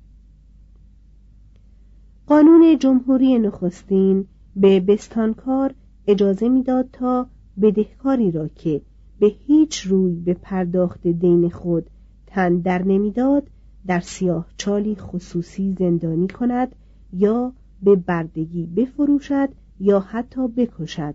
قانون 2.26 2.78
جمهوری 2.78 3.38
نخستین 3.38 4.26
به 4.56 4.80
بستانکار 4.80 5.74
اجازه 6.06 6.48
می‌داد 6.48 6.88
تا 6.92 7.26
بدهکاری 7.62 8.30
را 8.30 8.48
که 8.48 8.80
به 9.18 9.26
هیچ 9.26 9.80
روی 9.80 10.14
به 10.14 10.34
پرداخت 10.34 11.06
دین 11.06 11.48
خود 11.48 11.90
تن 12.26 12.58
در 12.58 12.82
نمی‌داد 12.82 13.50
در 13.86 14.00
سیاه 14.00 14.46
چالی 14.56 14.94
خصوصی 14.94 15.76
زندانی 15.78 16.28
کند 16.28 16.74
یا 17.12 17.52
به 17.82 17.96
بردگی 17.96 18.66
بفروشد 18.66 19.48
یا 19.80 20.00
حتی 20.00 20.48
بکشد. 20.48 21.14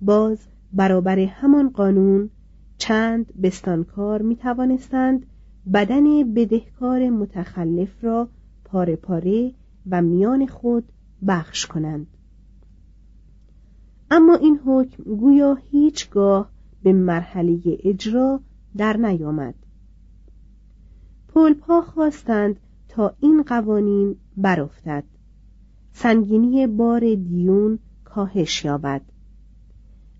باز 0.00 0.38
برابر 0.72 1.18
همان 1.18 1.70
قانون 1.70 2.30
چند 2.78 3.40
بستانکار 3.42 4.22
می 4.22 4.36
توانستند 4.36 5.26
بدن 5.74 6.34
بدهکار 6.34 7.10
متخلف 7.10 8.04
را 8.04 8.28
پاره 8.64 8.96
پاره 8.96 9.52
و 9.90 10.02
میان 10.02 10.46
خود 10.46 10.84
بخش 11.26 11.66
کنند. 11.66 12.06
اما 14.10 14.34
این 14.34 14.60
حکم 14.64 15.02
گویا 15.02 15.54
هیچگاه 15.54 16.50
به 16.82 16.92
مرحله 16.92 17.60
اجرا 17.64 18.40
در 18.76 18.96
نیامد. 18.96 19.54
پلپا 21.28 21.80
خواستند 21.80 22.56
تا 22.88 23.14
این 23.20 23.42
قوانین 23.42 24.16
برافتد. 24.36 25.04
سنگینی 25.92 26.66
بار 26.66 27.00
دیون 27.00 27.78
کاهش 28.04 28.64
یابد. 28.64 29.02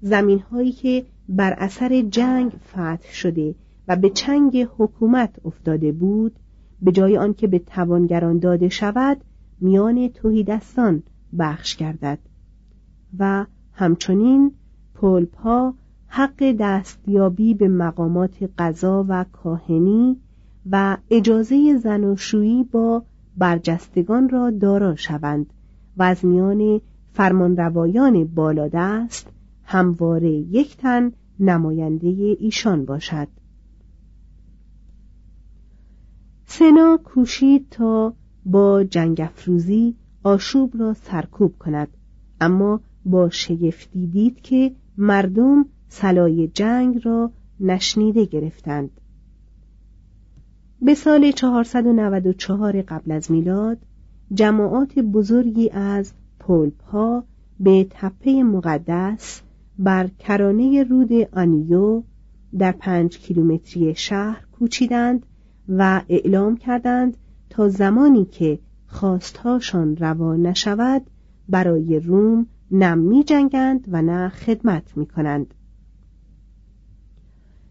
زمین 0.01 0.39
هایی 0.39 0.73
که 0.73 1.07
بر 1.29 1.53
اثر 1.53 2.03
جنگ 2.03 2.53
فتح 2.53 3.13
شده 3.13 3.55
و 3.89 3.97
به 3.97 4.11
چنگ 4.11 4.69
حکومت 4.79 5.41
افتاده 5.45 5.93
بود 5.93 6.37
به 6.83 6.93
جای 6.93 7.19
آنکه 7.19 7.47
به 7.47 7.59
توانگران 7.59 8.39
داده 8.39 8.69
شود 8.69 9.25
میان 9.61 10.09
توهیدستان 10.09 11.03
بخش 11.39 11.77
گردد 11.77 12.19
و 13.19 13.47
همچنین 13.79 14.53
پلپا 14.95 15.75
حق 16.07 16.57
دستیابی 16.61 17.55
به 17.55 17.69
مقامات 17.69 18.51
قضا 18.59 19.07
و 19.09 19.25
کاهنی 19.33 20.17
و 20.71 20.97
اجازه 21.11 21.77
زناشویی 21.77 22.65
با 22.65 23.03
برجستگان 23.37 24.29
را 24.29 24.51
دارا 24.51 24.97
شوند 24.97 25.53
و 25.97 26.03
از 26.03 26.25
میان 26.25 26.81
فرمانروایان 27.13 28.25
بالادست 28.25 29.27
همواره 29.65 30.31
یک 30.31 30.77
تن 30.77 31.13
نماینده 31.41 32.37
ایشان 32.41 32.85
باشد. 32.85 33.29
سنا 36.47 36.99
کوشید 37.05 37.67
تا 37.71 38.15
با 38.47 38.85
جنگ 38.85 39.21
افروزی 39.21 39.95
آشوب 40.23 40.73
را 40.81 40.95
سرکوب 40.95 41.59
کند 41.59 41.89
اما 42.41 42.81
با 43.11 43.31
شگفتی 43.31 44.07
دید 44.07 44.41
که 44.41 44.73
مردم 44.99 45.67
سلای 45.89 46.49
جنگ 46.49 47.01
را 47.05 47.31
نشنیده 47.61 48.25
گرفتند. 48.25 48.91
به 50.83 50.95
سال 50.95 51.31
494 51.31 52.83
قبل 52.83 53.13
از 53.13 53.31
میلاد 53.31 53.79
جماعات 54.35 54.99
بزرگی 54.99 55.71
از 55.71 56.13
پلپ 56.41 56.83
ها 56.83 57.25
به 57.61 57.87
تپه 57.91 58.43
مقدس 58.43 59.43
بر 59.79 60.07
کرانه 60.19 60.83
رود 60.83 61.13
آنیو 61.33 62.03
در 62.59 62.73
پنج 62.73 63.19
کیلومتری 63.19 63.95
شهر 63.95 64.45
کوچیدند 64.59 65.27
و 65.69 66.03
اعلام 66.09 66.57
کردند 66.57 67.17
تا 67.51 67.69
زمانی 67.69 68.25
که 68.25 68.59
خواستهاشان 68.87 69.97
روا 69.97 70.37
نشود 70.37 71.03
برای 71.49 72.01
روم 72.01 72.47
نم 72.71 72.99
می 72.99 73.25
جنگند 73.25 73.85
و 73.89 74.03
نه 74.03 74.29
خدمت 74.29 74.97
می 74.97 75.07
کنند. 75.07 75.55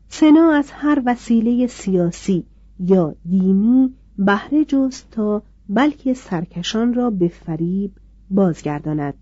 سنا 0.09 0.51
از 0.51 0.71
هر 0.71 1.03
وسیله 1.05 1.67
سیاسی 1.67 2.45
یا 2.79 3.15
دینی 3.29 3.93
بهره 4.17 4.65
جست 4.65 5.07
تا 5.11 5.43
بلکه 5.69 6.13
سرکشان 6.13 6.93
را 6.93 7.09
به 7.09 7.27
فریب 7.27 7.91
بازگرداند 8.29 9.13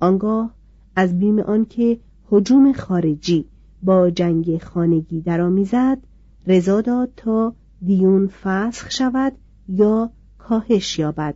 آنگاه 0.00 0.54
از 0.96 1.18
بیم 1.18 1.38
آنکه 1.38 2.00
هجوم 2.32 2.72
خارجی 2.72 3.44
با 3.82 4.10
جنگ 4.10 4.58
خانگی 4.58 5.20
درآمیزد 5.20 5.98
رضا 6.46 6.80
داد 6.80 7.12
تا 7.16 7.54
دیون 7.84 8.26
فسخ 8.26 8.90
شود 8.90 9.32
یا 9.68 10.10
کاهش 10.38 10.98
یابد 10.98 11.34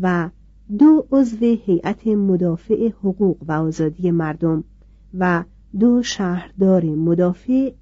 و 0.00 0.30
دو 0.78 1.06
عضو 1.12 1.36
هیئت 1.40 2.06
مدافع 2.06 2.88
حقوق 2.88 3.36
و 3.48 3.52
آزادی 3.52 4.10
مردم 4.10 4.64
و 5.18 5.44
دو 5.80 6.02
شهردار 6.02 6.84
مدافع 6.84 7.72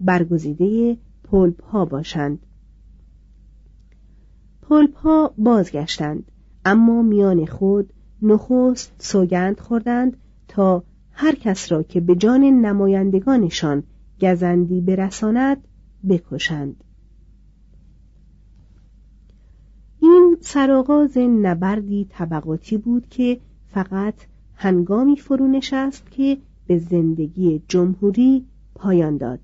برگزیده 0.00 0.96
پلپ 1.24 1.64
ها 1.64 1.84
باشند. 1.84 2.38
پلپ 4.62 4.96
ها 4.96 5.34
بازگشتند 5.38 6.32
اما 6.64 7.02
میان 7.02 7.46
خود 7.46 7.92
نخست 8.22 8.92
سوگند 8.98 9.60
خوردند 9.60 10.16
تا 10.48 10.84
هر 11.10 11.34
کس 11.34 11.72
را 11.72 11.82
که 11.82 12.00
به 12.00 12.14
جان 12.14 12.40
نمایندگانشان 12.40 13.82
گزندی 14.20 14.80
برساند 14.80 15.68
بکشند 16.08 16.84
این 20.00 20.27
سرآغاز 20.40 21.18
نبردی 21.18 22.06
طبقاتی 22.10 22.76
بود 22.76 23.08
که 23.08 23.40
فقط 23.68 24.14
هنگامی 24.54 25.16
فرو 25.16 25.48
نشست 25.48 26.10
که 26.10 26.38
به 26.66 26.78
زندگی 26.78 27.62
جمهوری 27.68 28.44
پایان 28.74 29.16
داد. 29.16 29.40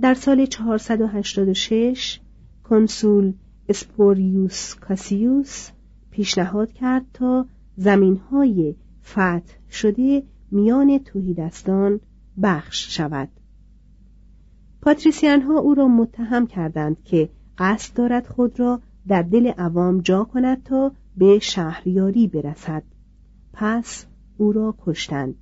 در 0.00 0.14
سال 0.14 0.46
486 0.46 2.20
کنسول 2.64 3.32
اسپوریوس 3.68 4.74
کاسیوس 4.74 5.70
پیشنهاد 6.10 6.72
کرد 6.72 7.06
تا 7.14 7.46
زمینهای 7.76 8.74
فتح 9.04 9.54
شده 9.70 10.22
میان 10.50 10.98
توهیدستان 10.98 12.00
بخش 12.42 12.96
شود. 12.96 13.28
پاتریسیان 14.82 15.42
ها 15.42 15.58
او 15.58 15.74
را 15.74 15.88
متهم 15.88 16.46
کردند 16.46 16.96
که 17.04 17.28
قصد 17.58 17.96
دارد 17.96 18.26
خود 18.26 18.60
را 18.60 18.80
در 19.08 19.22
دل 19.22 19.46
عوام 19.46 20.00
جا 20.00 20.24
کند 20.24 20.62
تا 20.62 20.92
به 21.16 21.38
شهریاری 21.38 22.28
برسد. 22.28 22.82
پس 23.52 24.06
او 24.36 24.52
را 24.52 24.74
کشتند. 24.78 25.34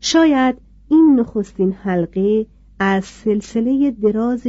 شاید 0.00 0.56
این 0.88 1.16
نخستین 1.20 1.72
حلقه 1.72 2.46
از 2.78 3.04
سلسله 3.04 3.90
دراز 3.90 4.46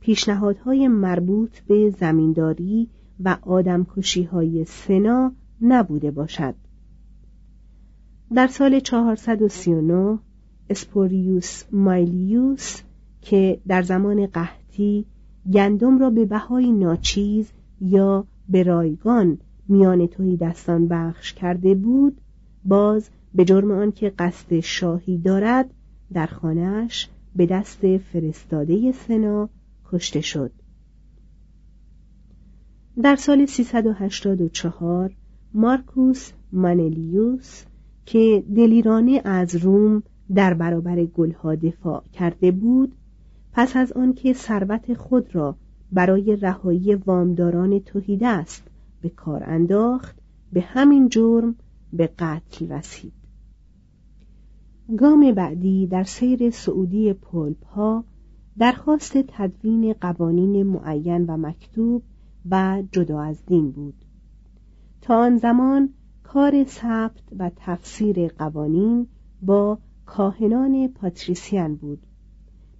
پیشنهادهای 0.00 0.88
مربوط 0.88 1.60
به 1.60 1.90
زمینداری 1.90 2.88
و 3.20 3.36
آدمکشی 3.42 4.22
های 4.22 4.64
سنا 4.64 5.32
نبوده 5.62 6.10
باشد. 6.10 6.54
در 8.34 8.46
سال 8.46 8.80
439 8.80 10.18
اسپوریوس 10.70 11.64
مایلیوس 11.72 12.80
که 13.20 13.60
در 13.66 13.82
زمان 13.82 14.26
قحطی 14.26 15.06
گندم 15.52 15.98
را 15.98 16.10
به 16.10 16.24
بهای 16.24 16.72
ناچیز 16.72 17.50
یا 17.80 18.24
به 18.48 18.62
رایگان 18.62 19.38
میان 19.68 20.06
توی 20.06 20.36
دستان 20.36 20.88
بخش 20.88 21.32
کرده 21.32 21.74
بود 21.74 22.20
باز 22.64 23.10
به 23.34 23.44
جرم 23.44 23.70
آنکه 23.70 24.10
قصد 24.18 24.60
شاهی 24.60 25.18
دارد 25.18 25.70
در 26.12 26.26
خانهاش 26.26 27.08
به 27.36 27.46
دست 27.46 27.98
فرستاده 27.98 28.92
سنا 28.92 29.48
کشته 29.92 30.20
شد. 30.20 30.52
در 33.02 33.16
سال 33.16 33.46
384 33.46 35.16
مارکوس 35.54 36.32
مانلیوس 36.52 37.62
که 38.06 38.44
دلیرانه 38.56 39.20
از 39.24 39.56
روم 39.56 40.02
در 40.34 40.54
برابر 40.54 41.04
گلها 41.04 41.54
دفاع 41.54 42.04
کرده 42.12 42.50
بود 42.50 42.92
پس 43.52 43.76
از 43.76 43.92
آنکه 43.92 44.32
ثروت 44.32 44.94
خود 44.94 45.34
را 45.34 45.56
برای 45.92 46.36
رهایی 46.36 46.94
وامداران 46.94 47.78
توحیده 47.78 48.28
است 48.28 48.62
به 49.00 49.08
کار 49.08 49.44
انداخت 49.44 50.16
به 50.52 50.60
همین 50.60 51.08
جرم 51.08 51.54
به 51.92 52.06
قتل 52.18 52.68
رسید. 52.68 53.12
گام 54.98 55.32
بعدی 55.32 55.86
در 55.86 56.04
سیر 56.04 56.50
سعودی 56.50 57.12
پلپ 57.12 58.04
درخواست 58.58 59.18
تدوین 59.28 59.92
قوانین 59.92 60.62
معین 60.62 61.26
و 61.26 61.36
مکتوب 61.36 62.02
و 62.50 62.82
جدا 62.92 63.20
از 63.20 63.46
دین 63.46 63.70
بود. 63.70 63.94
تا 65.00 65.18
آن 65.18 65.36
زمان 65.36 65.88
کار 66.22 66.64
ثبت 66.64 67.22
و 67.38 67.50
تفسیر 67.56 68.28
قوانین 68.28 69.06
با 69.42 69.78
کاهنان 70.06 70.88
پاتریسیان 70.88 71.74
بود. 71.74 72.06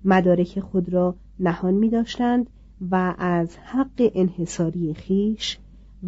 مدارک 0.04 0.60
خود 0.60 0.92
را 0.92 1.14
نهان 1.40 1.74
می 1.74 1.88
داشتند 1.88 2.50
و 2.90 3.14
از 3.18 3.56
حق 3.56 4.10
انحصاری 4.14 4.94
خیش 4.94 5.58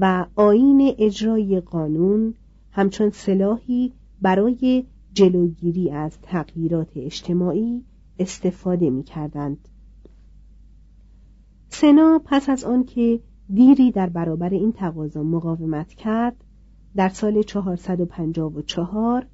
و 0.01 0.27
آین 0.37 0.95
اجرای 0.99 1.61
قانون 1.61 2.35
همچون 2.71 3.11
سلاحی 3.11 3.93
برای 4.23 4.85
جلوگیری 5.13 5.91
از 5.91 6.19
تغییرات 6.23 6.91
اجتماعی 6.97 7.85
استفاده 8.19 8.91
می 8.91 9.03
کردند. 9.03 9.69
سنا 11.69 12.21
پس 12.25 12.49
از 12.49 12.65
آنکه 12.65 13.21
دیری 13.55 13.93
در 13.93 14.09
برابر 14.09 14.51
این 14.51 14.73
تقاضا 14.73 15.23
مقاومت 15.23 15.89
کرد 15.95 16.37
در 16.97 17.09
سال 17.09 17.43
454 17.43 19.27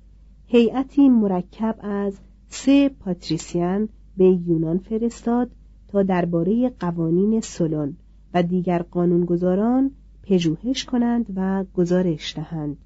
هیئتی 0.47 1.09
مرکب 1.09 1.77
از 1.81 2.19
سه 2.49 2.89
پاتریسیان 2.89 3.89
به 4.21 4.27
یونان 4.27 4.79
فرستاد 4.79 5.51
تا 5.89 6.03
درباره 6.03 6.69
قوانین 6.69 7.41
سلون 7.41 7.97
و 8.35 8.43
دیگر 8.43 8.83
قانونگذاران 8.83 9.91
پژوهش 10.23 10.85
کنند 10.85 11.27
و 11.37 11.65
گزارش 11.75 12.37
دهند. 12.37 12.77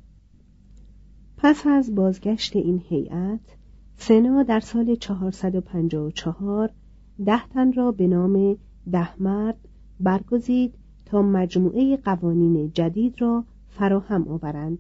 پس 1.37 1.67
از 1.67 1.95
بازگشت 1.95 2.57
این 2.57 2.83
هیئت 2.89 3.41
سنا 3.97 4.43
در 4.43 4.61
سال 4.61 4.95
454 4.95 6.71
ده 7.27 7.49
تن 7.49 7.73
را 7.73 7.93
به 7.93 8.07
نام 8.07 8.57
ده 8.93 9.23
مرد 9.23 9.69
برگزید 10.01 10.75
تا 11.07 11.23
مجموعه 11.23 11.97
قوانین 11.97 12.71
جدید 12.75 13.23
را 13.23 13.45
فراهم 13.69 14.29
آورند 14.29 14.79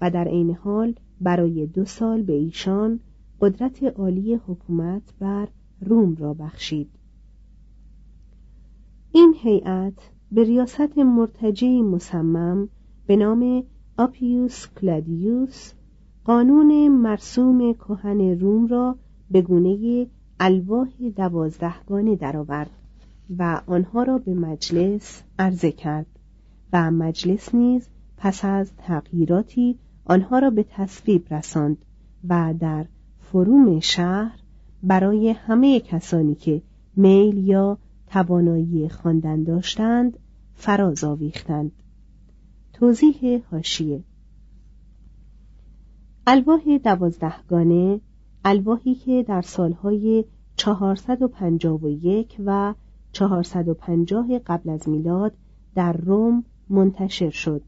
و 0.00 0.10
در 0.10 0.28
عین 0.28 0.54
حال 0.54 0.94
برای 1.20 1.66
دو 1.66 1.84
سال 1.84 2.22
به 2.22 2.32
ایشان 2.32 3.00
قدرت 3.40 3.82
عالی 3.82 4.34
حکومت 4.34 5.02
بر 5.20 5.48
روم 5.80 6.14
را 6.14 6.34
بخشید. 6.34 6.90
این 9.12 9.34
هیئت 9.38 10.10
به 10.32 10.44
ریاست 10.44 10.98
مرتجعی 10.98 11.82
مصمم 11.82 12.68
به 13.06 13.16
نام 13.16 13.64
آپیوس 13.98 14.66
کلادیوس 14.80 15.72
قانون 16.24 16.88
مرسوم 16.88 17.72
کهن 17.72 18.20
روم 18.20 18.66
را 18.66 18.96
به 19.30 19.42
گونه 19.42 20.06
الواح 20.40 20.88
دوازدهگانه 21.16 22.16
درآورد 22.16 22.70
و 23.38 23.60
آنها 23.66 24.02
را 24.02 24.18
به 24.18 24.34
مجلس 24.34 25.22
عرضه 25.38 25.72
کرد 25.72 26.06
و 26.72 26.90
مجلس 26.90 27.54
نیز 27.54 27.88
پس 28.16 28.44
از 28.44 28.72
تغییراتی 28.76 29.78
آنها 30.04 30.38
را 30.38 30.50
به 30.50 30.62
تصویب 30.62 31.34
رساند 31.34 31.78
و 32.28 32.54
در 32.60 32.86
فروم 33.20 33.80
شهر 33.80 34.38
برای 34.86 35.30
همه 35.30 35.80
کسانی 35.80 36.34
که 36.34 36.62
میل 36.96 37.38
یا 37.38 37.78
توانایی 38.06 38.88
خواندن 38.88 39.42
داشتند 39.42 40.18
فراز 40.54 41.04
آویختند. 41.04 41.72
توضیح 42.72 43.42
هاشیه 43.52 44.02
الواح 46.26 46.78
دوازدهگانه 46.84 48.00
الواحی 48.44 48.94
که 48.94 49.22
در 49.22 49.42
سالهای 49.42 50.24
451 50.56 52.36
و 52.46 52.74
450 53.12 54.38
قبل 54.38 54.70
از 54.70 54.88
میلاد 54.88 55.32
در 55.74 55.92
روم 55.92 56.44
منتشر 56.68 57.30
شد 57.30 57.62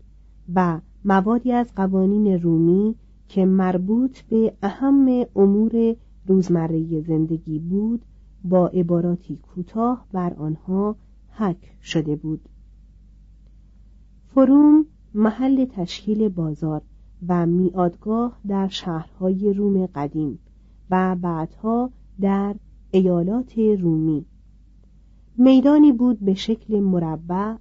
و 0.55 0.81
موادی 1.05 1.53
از 1.53 1.75
قوانین 1.77 2.43
رومی 2.43 2.95
که 3.29 3.45
مربوط 3.45 4.21
به 4.21 4.53
اهم 4.63 5.27
امور 5.37 5.97
روزمره 6.29 7.01
زندگی 7.01 7.59
بود 7.59 8.05
با 8.45 8.69
عباراتی 8.69 9.37
کوتاه 9.37 10.07
بر 10.13 10.35
آنها 10.35 10.97
حک 11.31 11.73
شده 11.83 12.17
بود. 12.17 12.41
فروم 14.35 14.87
محل 15.15 15.65
تشکیل 15.65 16.29
بازار 16.29 16.83
و 17.29 17.47
میادگاه 17.47 18.41
در 18.49 18.69
شهرهای 18.69 19.53
روم 19.53 19.87
قدیم 19.87 20.39
و 20.91 21.17
بعدها 21.21 21.91
در 22.21 22.55
ایالات 22.91 23.59
رومی. 23.59 24.25
میدانی 25.39 25.93
بود 25.93 26.21
به 26.21 26.35
شکل 26.35 26.81
مربع 26.81 27.55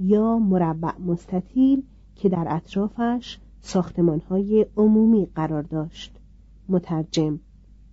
یا 0.00 0.38
مربع 0.38 0.98
مستطیل 0.98 1.82
که 2.14 2.28
در 2.28 2.46
اطرافش 2.48 3.38
ساختمانهای 3.60 4.66
عمومی 4.76 5.26
قرار 5.34 5.62
داشت. 5.62 6.20
مترجم 6.68 7.38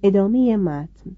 ادامه 0.03 0.57
متن. 0.57 1.11